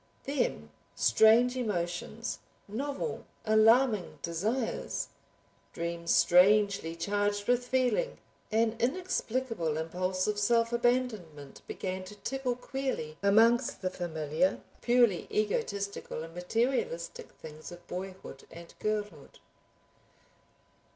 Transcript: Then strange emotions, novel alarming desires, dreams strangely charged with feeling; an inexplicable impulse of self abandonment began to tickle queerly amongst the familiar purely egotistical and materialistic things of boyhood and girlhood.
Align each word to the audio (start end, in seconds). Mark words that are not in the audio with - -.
Then 0.23 0.71
strange 0.95 1.55
emotions, 1.55 2.39
novel 2.67 3.27
alarming 3.45 4.17
desires, 4.23 5.09
dreams 5.73 6.11
strangely 6.11 6.95
charged 6.95 7.47
with 7.47 7.67
feeling; 7.67 8.17
an 8.51 8.77
inexplicable 8.79 9.77
impulse 9.77 10.25
of 10.25 10.39
self 10.39 10.73
abandonment 10.73 11.61
began 11.67 12.03
to 12.05 12.15
tickle 12.15 12.55
queerly 12.55 13.15
amongst 13.21 13.83
the 13.83 13.91
familiar 13.91 14.61
purely 14.81 15.27
egotistical 15.31 16.23
and 16.23 16.33
materialistic 16.33 17.29
things 17.33 17.71
of 17.71 17.85
boyhood 17.87 18.45
and 18.49 18.73
girlhood. 18.79 19.37